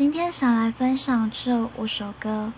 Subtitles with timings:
[0.00, 2.54] 今天想来分享这五首歌，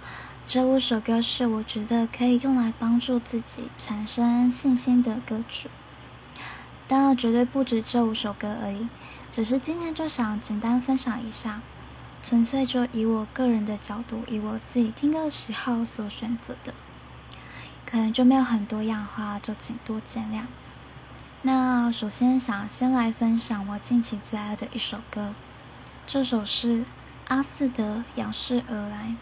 [0.46, 5.68] 这五首歌是我觉得可以用来帮助自己产生信心的歌曲。
[6.86, 8.86] 当然，绝对不止这五首歌而已，
[9.32, 11.60] 只是今天就想简单分享一下，
[12.22, 16.72] 纯粹就以我个人的角度，以我自己听歌的喜好所选择的，
[17.84, 20.42] 可能就没有很多样化，就请多见谅。
[21.42, 25.34] 那首先想先来分享我近期最爱的一首歌，
[26.06, 26.84] 这首是
[27.32, 27.82] 阿四的
[28.16, 29.16] 《仰视而来》。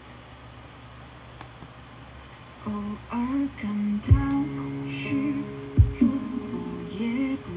[2.69, 2.71] 偶
[3.09, 3.17] 尔
[3.61, 4.11] 感到
[4.89, 5.33] 虚，
[5.97, 6.09] 若
[6.51, 6.53] 我
[6.99, 7.47] 也不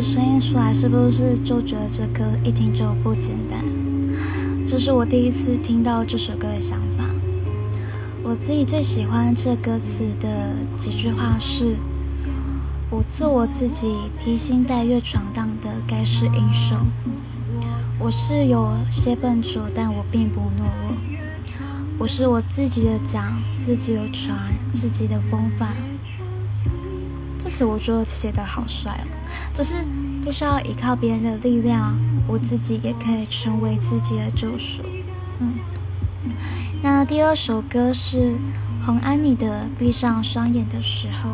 [0.00, 3.62] 声音出来，是不是就觉得这歌一听就不简单？
[4.66, 7.04] 这是我第一次听到这首歌的想法。
[8.22, 11.76] 我自己最喜欢这歌词的几句话是
[12.88, 13.94] ：“我做我自己，
[14.24, 16.78] 披星戴月闯荡的该是英雄。
[17.98, 20.96] 我是有些笨拙，但我并不懦弱。
[21.98, 23.34] 我是我自己的桨，
[23.66, 24.38] 自己的船，
[24.72, 25.68] 自己的风帆。”
[27.64, 29.06] 我觉得写的好帅哦。
[29.54, 29.84] 只是
[30.22, 34.82] 不需要依靠别人的力量，我自己也可以成为自己的救赎。
[35.38, 35.58] 嗯，
[36.82, 38.36] 那第二首歌是
[38.84, 41.30] 洪安妮的《闭上双眼的时候》。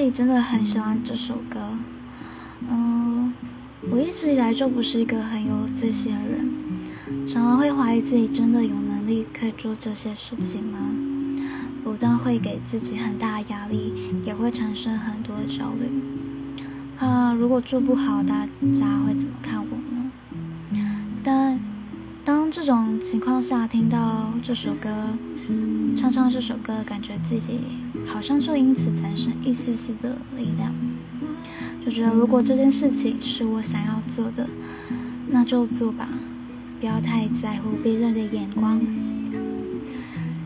[0.00, 1.60] 自己真的很喜欢这首歌，
[2.70, 3.34] 嗯，
[3.90, 10.78] 我一直以来就不是一个很有自信的人，常常会怀疑自己真的有能力可以做这些事情吗？
[11.84, 13.92] 不但会给自己很大压力，
[14.24, 15.84] 也会产生很多焦虑，
[16.96, 19.34] 怕如果做不好，大家会怎么
[23.02, 24.88] 情况下听到这首歌，
[25.96, 27.58] 唱唱这首歌，感觉自己。
[28.06, 30.72] 好像就因此产生一丝丝的力量，
[31.84, 34.48] 就觉得如果这件事情是我想要做的，
[35.28, 36.08] 那就做吧。
[36.78, 38.80] 不要太在乎别人的眼光。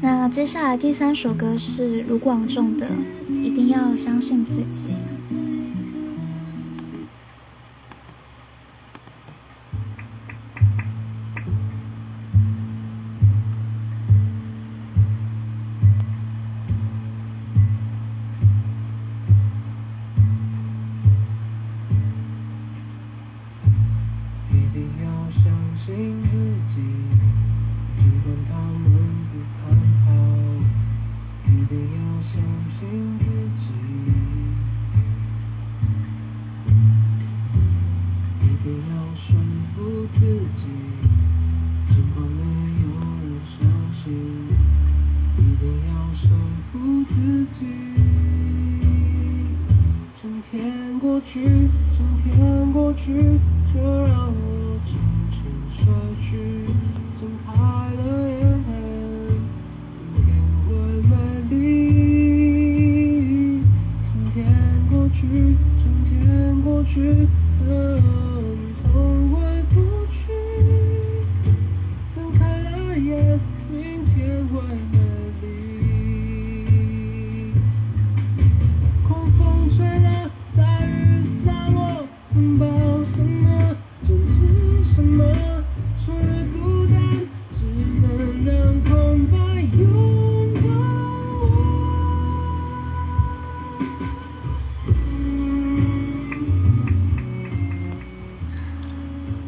[0.01, 2.89] 那接下来第三首歌是卢广仲的，
[3.29, 4.94] 一定要相信自己。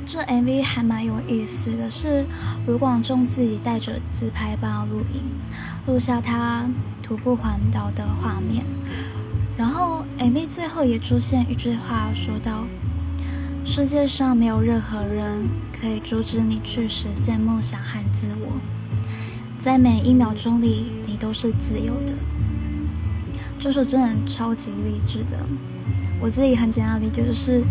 [0.07, 2.25] 这 MV 还蛮有意思的，是
[2.67, 5.23] 卢广仲自己带着自拍棒录影，
[5.87, 6.65] 录下他
[7.03, 8.65] 徒步环岛的画面，
[9.59, 12.65] 然后 MV 最后也出现一句话，说到。
[13.67, 15.49] 世界上没有任何人
[15.79, 18.53] 可以阻止你去实现梦想和自我，
[19.63, 22.13] 在每一秒钟里，你都是自由的。”
[23.61, 25.45] 这首真的超级励志的。
[26.21, 27.63] 我自己很简单理解就是。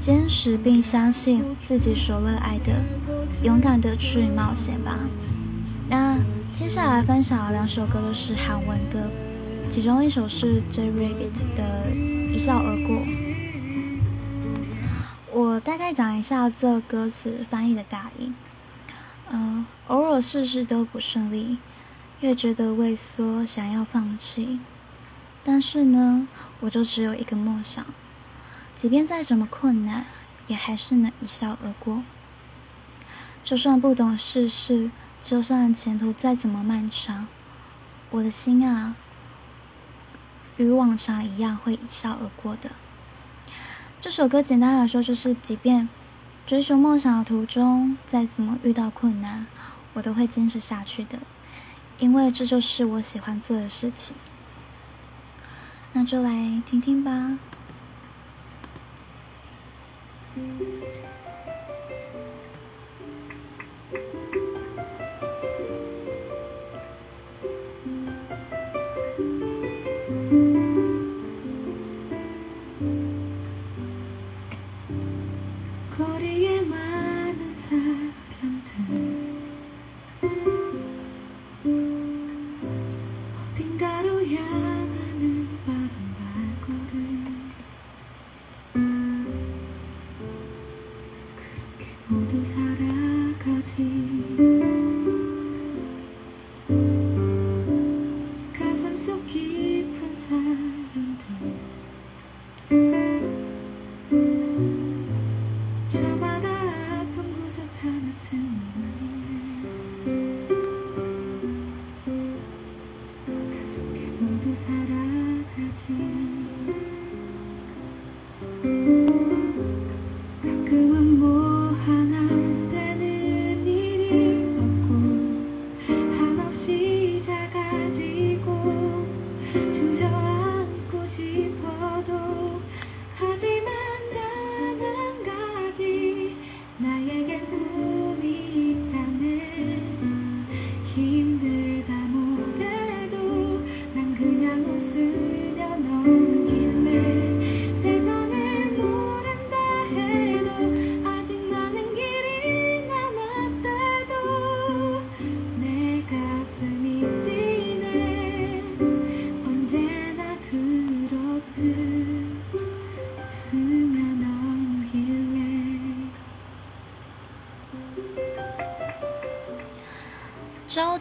[0.00, 2.74] 坚持并相信自己所热爱的，
[3.42, 4.98] 勇敢的去冒险吧。
[5.88, 6.18] 那
[6.54, 8.98] 接下来分享的两首歌都是韩文歌，
[9.70, 11.86] 其中一首是 J Rabbit 的
[12.34, 12.96] 《一笑而过》。
[15.34, 18.32] 我大概讲一下这歌词翻译的大意。
[19.28, 21.58] 嗯，偶尔事事都不顺利，
[22.20, 24.60] 越觉得畏缩，想要放弃。
[25.42, 26.28] 但是呢，
[26.60, 27.84] 我就只有一个梦想。
[28.78, 30.06] 即便再怎么困难，
[30.46, 32.04] 也还是能一笑而过。
[33.42, 37.26] 就算不懂世事，就算前途再怎么漫长，
[38.10, 38.94] 我的心啊，
[40.58, 42.70] 与往常一样会一笑而过的。
[44.04, 45.88] 这首歌简单来说，就是即便
[46.46, 49.46] 追逐梦想的途中再怎么遇到困难，
[49.94, 51.16] 我都会坚持下去的，
[51.98, 54.14] 因为这就是我喜欢做的事情。
[55.94, 56.30] 那就来
[56.66, 57.38] 听听吧。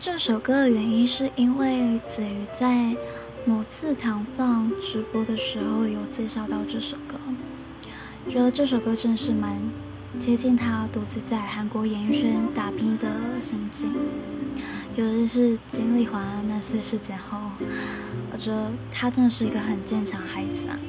[0.01, 2.95] 这首歌的原因是因为子瑜在
[3.45, 7.17] 某次糖放直播的时候有介绍到这首歌，
[8.29, 9.55] 觉得这首歌真是蛮
[10.19, 13.07] 接近他独自在韩国演艺圈打拼的
[13.39, 13.93] 心境，
[14.95, 17.37] 尤其是经历完那次事件后，
[18.31, 20.79] 我觉得他真的是一个很坚强孩子啊。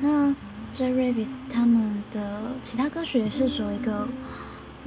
[0.00, 0.34] 那
[0.72, 4.08] J Rabbit 他们的其他歌曲也是属于一个。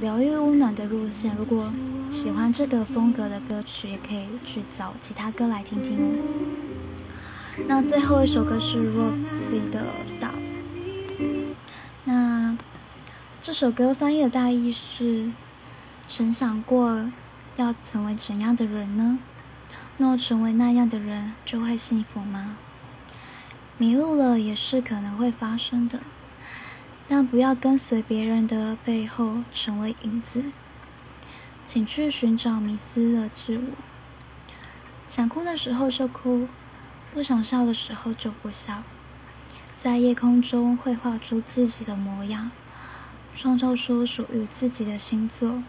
[0.00, 1.72] 疗愈温暖的路线，如果
[2.10, 6.24] 喜欢这个风格的歌曲，也可以去找其他歌来听听哦。
[7.68, 11.44] 那最后一首歌是 Roxy 的 Stars。
[12.04, 12.58] 那
[13.40, 15.30] 这首歌翻译的大意是：
[16.08, 17.10] 曾想过
[17.56, 19.20] 要成为怎样的人呢？
[19.96, 22.56] 若成为那样的人，就会幸福吗？
[23.78, 26.00] 迷路了也是可能会发生的。
[27.06, 30.42] 但不要跟随别人的背后成为影子，
[31.66, 33.62] 请去寻找迷失的自我。
[35.06, 36.48] 想哭的时候就哭，
[37.12, 38.82] 不想笑的时候就不笑。
[39.80, 42.50] 在夜空中绘画出自己的模样，
[43.36, 45.62] 创造出属于自己的星座。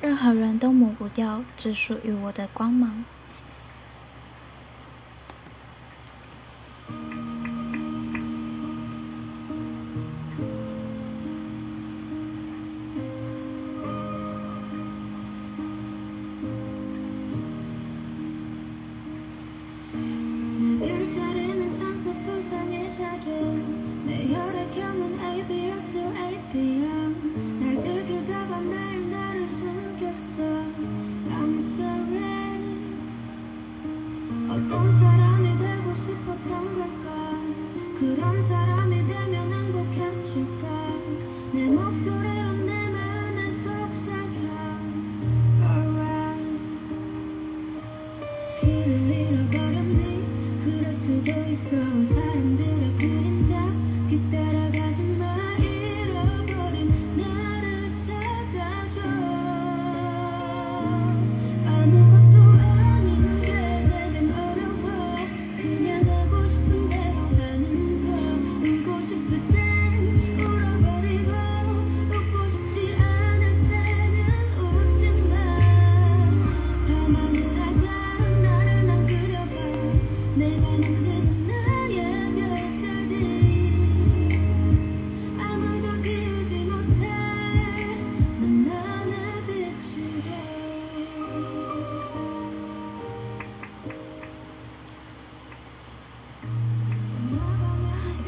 [0.00, 3.04] 任何人都抹不掉只属于我的光芒。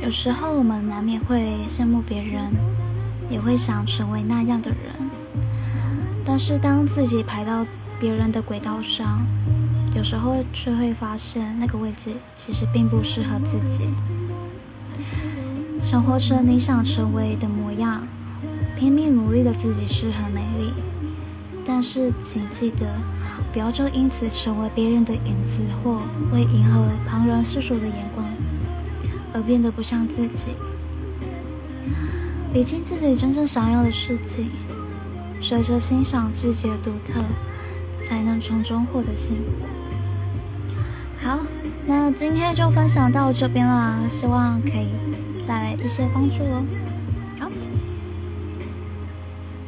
[0.02, 2.50] 有时候我们难免会羡慕别人，
[3.30, 4.78] 也会想成为那样的人。
[6.25, 7.64] 但是当自己排到
[8.00, 9.25] 别人的轨道上，
[9.94, 13.85] 有时候却会发现那个位置其实并不适合自己。
[15.80, 18.04] 想活成你想成为的模样，
[18.76, 20.73] 拼命努力的自己是很美丽。
[21.64, 22.87] 但是请记得，
[23.52, 26.00] 不要就因此成为别人的影子，或
[26.32, 28.22] 为迎合旁人世俗的眼光。
[29.32, 30.56] 而变得不像自己，
[32.52, 34.50] 理清自己真正想要的事情，
[35.40, 37.22] 学着欣赏自己的独特，
[38.06, 39.52] 才能从中获得幸福。
[41.22, 41.38] 好，
[41.86, 44.88] 那今天就分享到这边啦，希望可以
[45.46, 46.64] 带来一些帮助哦。